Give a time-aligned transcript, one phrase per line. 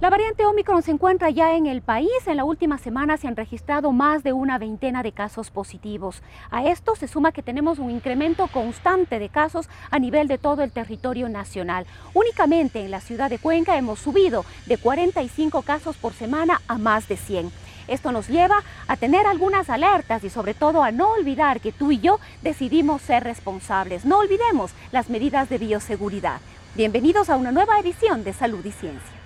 [0.00, 2.10] La variante Omicron se encuentra ya en el país.
[2.26, 6.20] En la última semana se han registrado más de una veintena de casos positivos.
[6.50, 10.62] A esto se suma que tenemos un incremento constante de casos a nivel de todo
[10.62, 11.86] el territorio nacional.
[12.12, 17.06] Únicamente en la ciudad de Cuenca hemos subido de 45 casos por semana a más
[17.08, 17.52] de 100.
[17.86, 21.92] Esto nos lleva a tener algunas alertas y sobre todo a no olvidar que tú
[21.92, 24.04] y yo decidimos ser responsables.
[24.04, 26.40] No olvidemos las medidas de bioseguridad.
[26.74, 29.23] Bienvenidos a una nueva edición de Salud y Ciencia.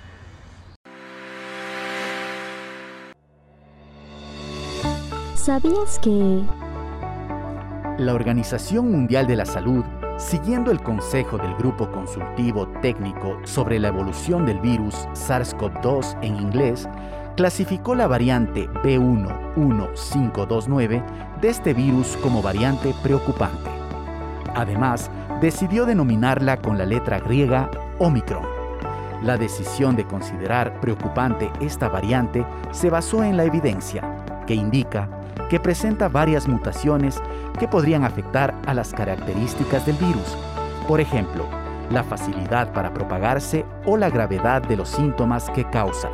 [5.48, 6.44] ¿Sabías que...
[7.96, 9.82] La Organización Mundial de la Salud,
[10.18, 16.86] siguiendo el consejo del Grupo Consultivo Técnico sobre la evolución del virus SARS-CoV-2 en inglés,
[17.34, 21.02] clasificó la variante B11529
[21.40, 23.70] de este virus como variante preocupante.
[24.54, 28.44] Además, decidió denominarla con la letra griega Omicron.
[29.22, 35.08] La decisión de considerar preocupante esta variante se basó en la evidencia, que indica
[35.48, 37.20] que presenta varias mutaciones
[37.58, 40.36] que podrían afectar a las características del virus.
[40.86, 41.46] Por ejemplo,
[41.90, 46.10] la facilidad para propagarse o la gravedad de los síntomas que causa.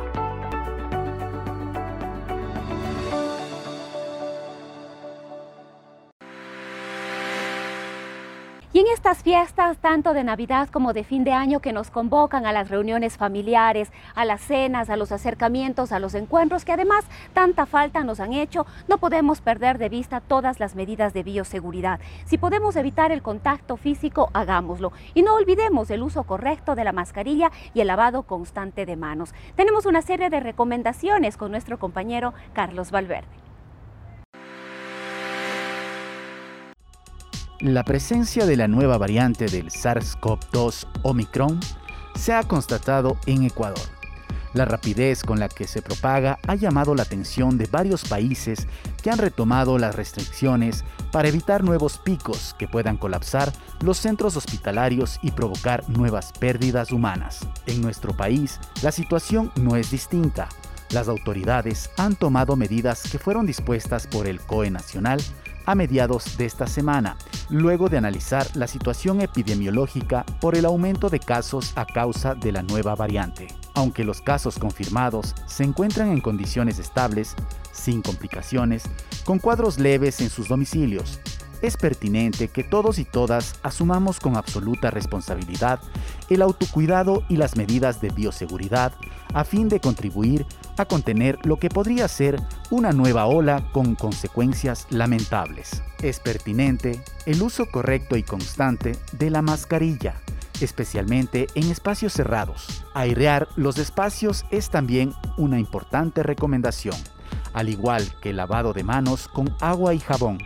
[8.85, 12.51] En estas fiestas, tanto de Navidad como de fin de año, que nos convocan a
[12.51, 17.65] las reuniones familiares, a las cenas, a los acercamientos, a los encuentros, que además tanta
[17.65, 21.99] falta nos han hecho, no podemos perder de vista todas las medidas de bioseguridad.
[22.25, 24.91] Si podemos evitar el contacto físico, hagámoslo.
[25.13, 29.33] Y no olvidemos el uso correcto de la mascarilla y el lavado constante de manos.
[29.55, 33.44] Tenemos una serie de recomendaciones con nuestro compañero Carlos Valverde.
[37.61, 41.57] La presencia de la nueva variante del SARS-CoV-2 Omicron
[42.13, 43.79] se ha constatado en Ecuador.
[44.53, 48.67] La rapidez con la que se propaga ha llamado la atención de varios países
[49.01, 50.83] que han retomado las restricciones
[51.13, 57.47] para evitar nuevos picos que puedan colapsar los centros hospitalarios y provocar nuevas pérdidas humanas.
[57.67, 60.49] En nuestro país, la situación no es distinta.
[60.89, 65.21] Las autoridades han tomado medidas que fueron dispuestas por el COE Nacional
[65.65, 67.17] a mediados de esta semana,
[67.49, 72.63] luego de analizar la situación epidemiológica por el aumento de casos a causa de la
[72.63, 73.47] nueva variante.
[73.73, 77.35] Aunque los casos confirmados se encuentran en condiciones estables,
[77.71, 78.83] sin complicaciones,
[79.25, 81.19] con cuadros leves en sus domicilios,
[81.61, 85.79] es pertinente que todos y todas asumamos con absoluta responsabilidad
[86.29, 88.93] el autocuidado y las medidas de bioseguridad
[89.33, 90.45] a fin de contribuir
[90.77, 95.83] a contener lo que podría ser una nueva ola con consecuencias lamentables.
[96.01, 100.15] Es pertinente el uso correcto y constante de la mascarilla,
[100.61, 102.85] especialmente en espacios cerrados.
[102.93, 106.97] Airear los espacios es también una importante recomendación,
[107.53, 110.39] al igual que el lavado de manos con agua y jabón.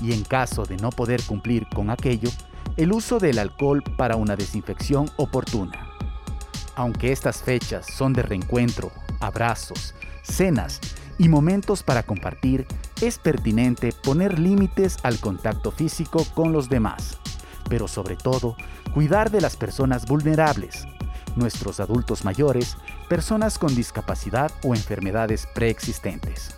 [0.00, 2.30] Y en caso de no poder cumplir con aquello,
[2.76, 5.90] el uso del alcohol para una desinfección oportuna.
[6.74, 10.80] Aunque estas fechas son de reencuentro abrazos, cenas
[11.18, 12.66] y momentos para compartir,
[13.00, 17.18] es pertinente poner límites al contacto físico con los demás,
[17.68, 18.56] pero sobre todo
[18.92, 20.86] cuidar de las personas vulnerables,
[21.36, 22.76] nuestros adultos mayores,
[23.08, 26.56] personas con discapacidad o enfermedades preexistentes.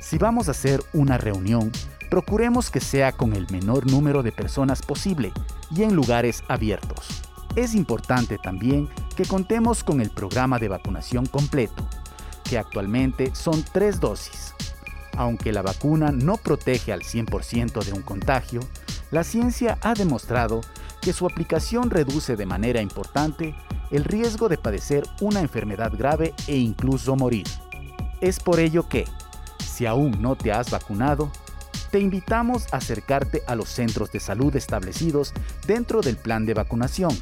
[0.00, 1.72] Si vamos a hacer una reunión,
[2.08, 5.32] procuremos que sea con el menor número de personas posible
[5.74, 7.22] y en lugares abiertos.
[7.56, 8.86] Es importante también
[9.16, 11.88] que contemos con el programa de vacunación completo,
[12.44, 14.54] que actualmente son tres dosis.
[15.16, 18.60] Aunque la vacuna no protege al 100% de un contagio,
[19.10, 20.60] la ciencia ha demostrado
[21.00, 23.54] que su aplicación reduce de manera importante
[23.90, 27.46] el riesgo de padecer una enfermedad grave e incluso morir.
[28.20, 29.06] Es por ello que,
[29.64, 31.32] si aún no te has vacunado,
[31.90, 35.32] te invitamos a acercarte a los centros de salud establecidos
[35.66, 37.16] dentro del plan de vacunación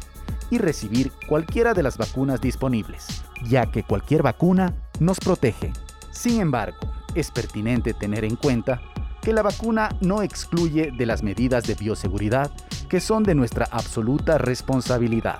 [0.50, 3.06] y recibir cualquiera de las vacunas disponibles,
[3.44, 5.72] ya que cualquier vacuna nos protege.
[6.10, 6.78] Sin embargo,
[7.14, 8.80] es pertinente tener en cuenta
[9.20, 12.50] que la vacuna no excluye de las medidas de bioseguridad
[12.88, 15.38] que son de nuestra absoluta responsabilidad.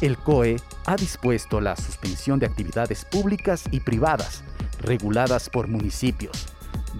[0.00, 0.56] El COE
[0.86, 4.42] ha dispuesto la suspensión de actividades públicas y privadas
[4.80, 6.48] reguladas por municipios,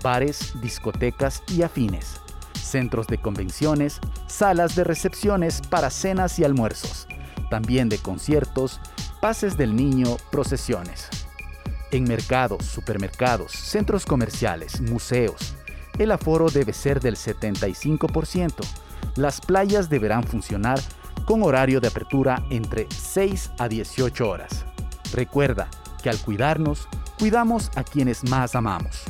[0.03, 2.21] bares, discotecas y afines,
[2.55, 3.99] centros de convenciones,
[4.29, 7.09] salas de recepciones para cenas y almuerzos,
[7.53, 8.81] también de conciertos,
[9.21, 11.11] pases del niño, procesiones.
[11.91, 15.55] En mercados, supermercados, centros comerciales, museos,
[15.99, 18.65] el aforo debe ser del 75%.
[19.17, 20.81] Las playas deberán funcionar
[21.27, 24.65] con horario de apertura entre 6 a 18 horas.
[25.13, 25.69] Recuerda
[26.03, 26.89] que al cuidarnos,
[27.19, 29.03] cuidamos a quienes más amamos.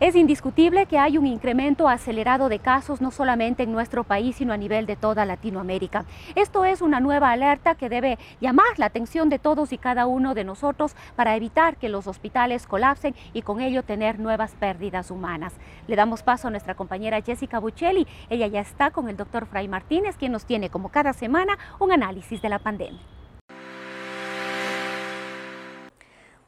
[0.00, 4.52] Es indiscutible que hay un incremento acelerado de casos no solamente en nuestro país, sino
[4.52, 6.04] a nivel de toda Latinoamérica.
[6.36, 10.34] Esto es una nueva alerta que debe llamar la atención de todos y cada uno
[10.34, 15.54] de nosotros para evitar que los hospitales colapsen y con ello tener nuevas pérdidas humanas.
[15.88, 18.06] Le damos paso a nuestra compañera Jessica Buccelli.
[18.30, 21.90] Ella ya está con el doctor Fray Martínez, quien nos tiene como cada semana un
[21.90, 23.17] análisis de la pandemia.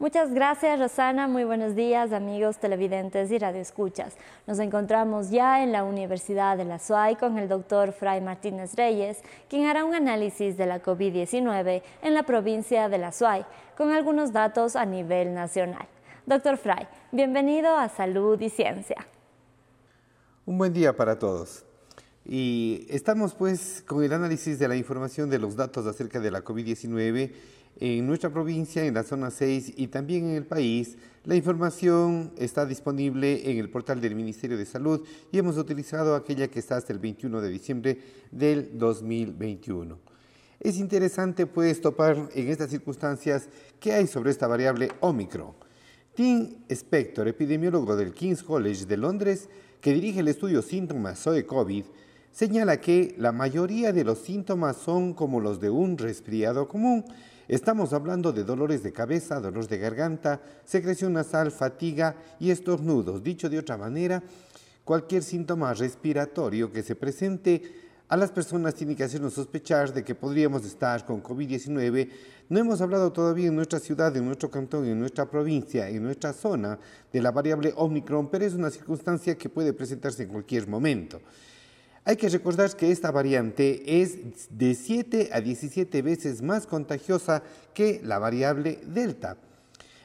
[0.01, 1.29] Muchas gracias, Rosana.
[1.29, 4.17] Muy buenos días, amigos televidentes y radioescuchas.
[4.47, 9.21] Nos encontramos ya en la Universidad de la SUAY con el doctor Fray Martínez Reyes,
[9.51, 13.45] quien hará un análisis de la COVID-19 en la provincia de la SUAY,
[13.77, 15.87] con algunos datos a nivel nacional.
[16.25, 19.07] Doctor Fray, bienvenido a Salud y Ciencia.
[20.47, 21.67] Un buen día para todos.
[22.33, 26.45] Y estamos pues con el análisis de la información de los datos acerca de la
[26.45, 27.33] COVID-19
[27.81, 32.65] en nuestra provincia, en la zona 6 y también en el país, la información está
[32.67, 36.93] disponible en el portal del Ministerio de Salud y hemos utilizado aquella que está hasta
[36.93, 37.99] el 21 de diciembre
[38.31, 39.99] del 2021.
[40.61, 43.49] Es interesante pues topar en estas circunstancias
[43.81, 45.55] qué hay sobre esta variable Omicron.
[46.15, 49.49] Tim Spector, epidemiólogo del King's College de Londres,
[49.81, 51.85] que dirige el estudio Síntomas de COVID,
[52.33, 57.05] señala que la mayoría de los síntomas son como los de un resfriado común,
[57.51, 63.25] Estamos hablando de dolores de cabeza, dolores de garganta, secreción nasal, fatiga y estornudos.
[63.25, 64.23] Dicho de otra manera,
[64.85, 67.61] cualquier síntoma respiratorio que se presente
[68.07, 72.09] a las personas tiene que hacernos sospechar de que podríamos estar con COVID-19.
[72.51, 76.33] No hemos hablado todavía en nuestra ciudad, en nuestro cantón, en nuestra provincia, en nuestra
[76.33, 76.79] zona
[77.13, 81.21] de la variable Omicron, pero es una circunstancia que puede presentarse en cualquier momento.
[82.05, 87.43] Hay que recordar que esta variante es de 7 a 17 veces más contagiosa
[87.75, 89.37] que la variable Delta.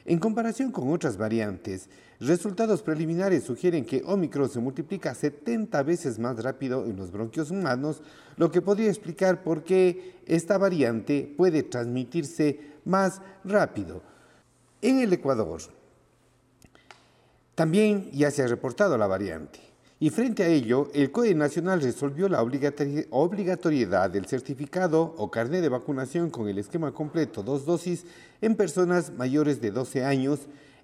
[0.04, 1.88] En comparación con otras variantes,
[2.20, 8.02] resultados preliminares sugieren que Omicron se multiplica 70 veces más rápido en los bronquios humanos,
[8.36, 14.02] lo que podría explicar por qué esta variante puede transmitirse más rápido.
[14.80, 15.60] En el Ecuador,
[17.56, 19.58] también ya se ha reportado la variante.
[19.98, 25.70] Y frente a ello, el COE Nacional resolvió la obligatoriedad del certificado o carnet de
[25.70, 28.04] vacunación con el esquema completo dos dosis
[28.42, 30.40] en personas mayores de 12 años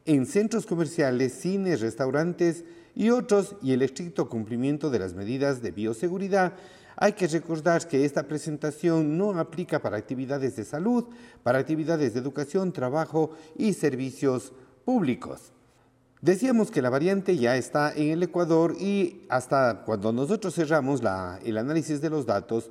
[0.06, 2.64] en centros comerciales, cines, restaurantes
[2.94, 6.54] y otros y el estricto cumplimiento de las medidas de bioseguridad.
[6.96, 11.04] Hay que recordar que esta presentación no aplica para actividades de salud,
[11.42, 14.54] para actividades de educación, trabajo y servicios
[14.86, 15.52] públicos.
[16.22, 21.02] Decíamos que la variante ya está en el Ecuador y hasta cuando nosotros cerramos
[21.44, 22.70] el análisis de los datos,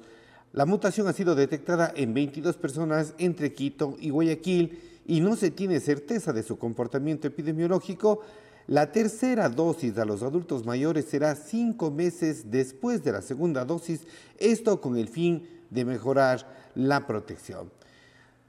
[0.53, 5.51] la mutación ha sido detectada en 22 personas entre Quito y Guayaquil y no se
[5.51, 8.21] tiene certeza de su comportamiento epidemiológico.
[8.67, 14.07] La tercera dosis a los adultos mayores será cinco meses después de la segunda dosis,
[14.37, 17.69] esto con el fin de mejorar la protección.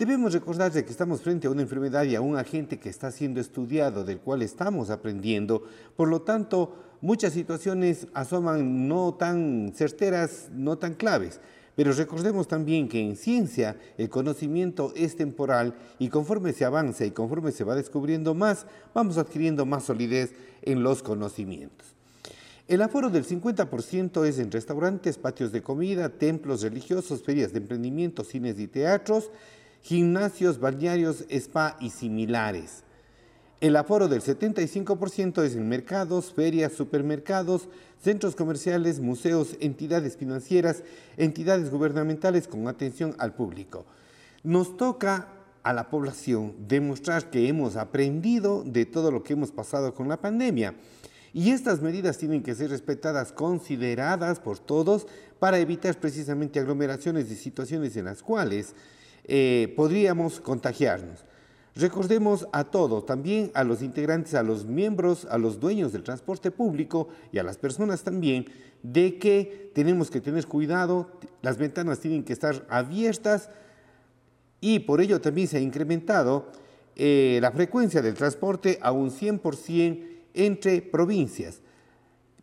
[0.02, 3.40] Debemos recordar que estamos frente a una enfermedad y a un agente que está siendo
[3.40, 5.62] estudiado, del cual estamos aprendiendo.
[5.94, 11.38] Por lo tanto, muchas situaciones asoman no tan certeras, no tan claves.
[11.76, 17.12] Pero recordemos también que en ciencia el conocimiento es temporal y conforme se avanza y
[17.12, 21.94] conforme se va descubriendo más, vamos adquiriendo más solidez en los conocimientos.
[22.66, 28.24] El aforo del 50% es en restaurantes, patios de comida, templos religiosos, ferias de emprendimiento,
[28.24, 29.30] cines y teatros
[29.82, 32.84] gimnasios, balnearios, spa y similares.
[33.60, 37.68] El aforo del 75% es en mercados, ferias, supermercados,
[38.02, 40.82] centros comerciales, museos, entidades financieras,
[41.16, 43.84] entidades gubernamentales con atención al público.
[44.42, 45.28] Nos toca
[45.62, 50.20] a la población demostrar que hemos aprendido de todo lo que hemos pasado con la
[50.20, 50.74] pandemia.
[51.32, 55.06] Y estas medidas tienen que ser respetadas, consideradas por todos
[55.38, 58.74] para evitar precisamente aglomeraciones y situaciones en las cuales
[59.24, 61.24] eh, podríamos contagiarnos.
[61.74, 66.50] Recordemos a todos, también a los integrantes, a los miembros, a los dueños del transporte
[66.50, 68.46] público y a las personas también,
[68.82, 71.10] de que tenemos que tener cuidado,
[71.40, 73.48] las ventanas tienen que estar abiertas
[74.60, 76.48] y por ello también se ha incrementado
[76.94, 81.60] eh, la frecuencia del transporte a un 100% entre provincias.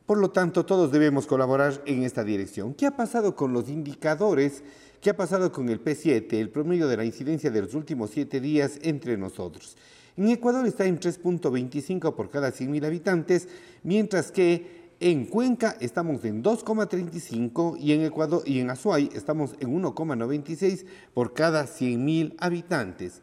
[0.08, 2.74] Por lo tanto, todos debemos colaborar en esta dirección.
[2.74, 4.64] ¿Qué ha pasado con los indicadores?
[5.02, 8.42] ¿Qué ha pasado con el P7, el promedio de la incidencia de los últimos siete
[8.42, 9.78] días entre nosotros?
[10.18, 13.48] En Ecuador está en 3.25 por cada 100.000 habitantes,
[13.84, 19.74] mientras que en Cuenca estamos en 2,35 y en Ecuador y en Azuay estamos en
[19.82, 23.22] 1,96 por cada 100.000 habitantes.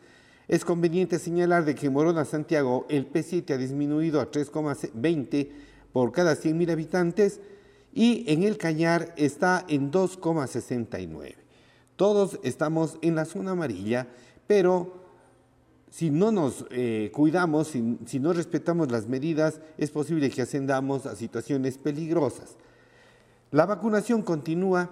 [0.49, 5.51] Es conveniente señalar de que en Morona, Santiago, el P7 ha disminuido a 3,20
[5.93, 7.43] por cada 100.000 habitantes
[7.93, 11.46] y en el Cañar está en 2,69.
[11.97, 14.07] Todos estamos en la zona amarilla,
[14.47, 15.07] pero
[15.91, 21.17] si no nos eh, cuidamos, si, no respetamos las medidas, es posible que ascendamos a
[21.17, 22.57] situaciones peligrosas.
[23.51, 24.91] La vacunación continúa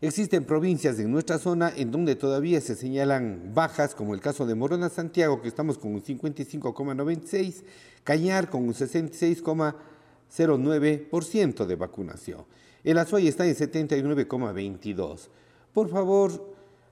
[0.00, 4.54] Existen provincias en nuestra zona en donde todavía se señalan bajas, como el caso de
[4.54, 7.64] Morona Santiago, que estamos con un 55,96,
[8.04, 12.44] Cañar con un 66,09% de vacunación.
[12.84, 15.30] El Azuay está en 79,22.
[15.78, 16.32] Por favor,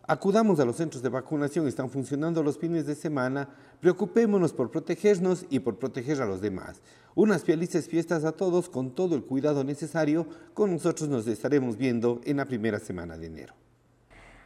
[0.07, 3.49] Acudamos a los centros de vacunación, están funcionando los fines de semana,
[3.81, 6.81] preocupémonos por protegernos y por proteger a los demás.
[7.17, 12.21] Unas felices fiestas a todos con todo el cuidado necesario, con nosotros nos estaremos viendo
[12.23, 13.55] en la primera semana de enero.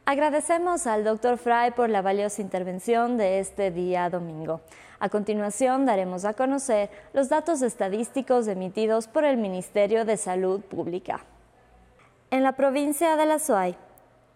[0.07, 4.63] Agradecemos al doctor Fry por la valiosa intervención de este día domingo.
[5.01, 11.27] A continuación daremos a conocer los datos estadísticos emitidos por el Ministerio de Salud Pública.
[12.31, 13.77] En la provincia de La Suay,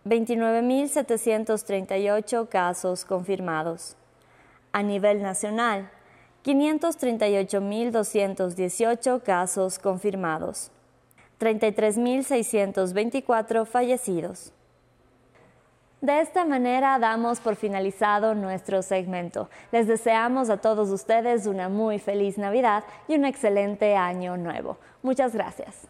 [0.05, 3.97] 29.738 casos confirmados.
[4.73, 5.91] A nivel nacional,
[6.45, 10.73] 538.218 casos confirmados.
[11.41, 14.53] 33.624 fallecidos.
[16.03, 19.49] De esta manera damos por finalizado nuestro segmento.
[19.73, 24.77] Les deseamos a todos ustedes una muy feliz Navidad y un excelente año nuevo.
[25.03, 25.89] Muchas gracias.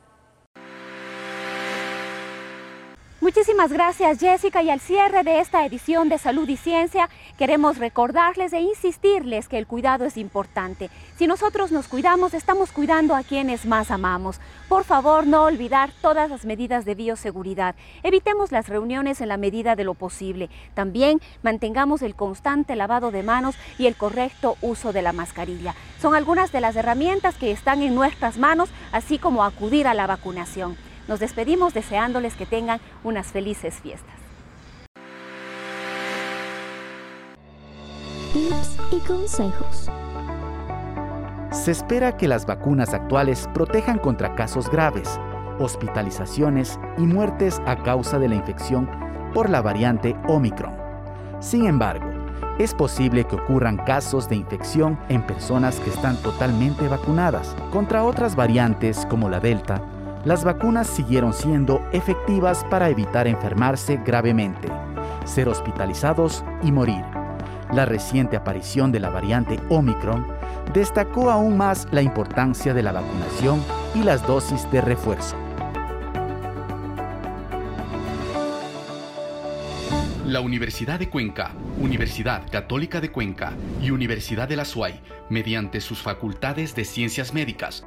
[3.25, 8.53] Muchísimas gracias Jessica y al cierre de esta edición de Salud y Ciencia queremos recordarles
[8.53, 10.91] e insistirles que el cuidado es importante.
[11.17, 14.41] Si nosotros nos cuidamos, estamos cuidando a quienes más amamos.
[14.69, 17.77] Por favor, no olvidar todas las medidas de bioseguridad.
[18.03, 20.51] Evitemos las reuniones en la medida de lo posible.
[20.75, 25.75] También mantengamos el constante lavado de manos y el correcto uso de la mascarilla.
[25.99, 30.07] Son algunas de las herramientas que están en nuestras manos, así como acudir a la
[30.07, 30.77] vacunación.
[31.07, 34.15] Nos despedimos deseándoles que tengan unas felices fiestas.
[38.33, 39.91] Tips y consejos.
[41.53, 45.21] Se espera que las vacunas actuales protejan contra casos graves,
[45.61, 48.91] hospitalizaciones y muertes a causa de la infección
[49.33, 50.75] por la variante Omicron.
[51.41, 52.11] Sin embargo,
[52.59, 58.35] es posible que ocurran casos de infección en personas que están totalmente vacunadas contra otras
[58.35, 59.83] variantes como la Delta
[60.25, 64.69] las vacunas siguieron siendo efectivas para evitar enfermarse gravemente,
[65.25, 67.05] ser hospitalizados y morir.
[67.73, 70.27] La reciente aparición de la variante Omicron
[70.73, 73.63] destacó aún más la importancia de la vacunación
[73.95, 75.37] y las dosis de refuerzo.
[80.27, 83.53] La Universidad de Cuenca, Universidad Católica de Cuenca
[83.83, 87.87] y Universidad de la SUAY, mediante sus facultades de ciencias médicas,